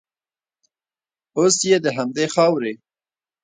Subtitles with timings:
[1.37, 2.73] اوس یې د همدې خاورې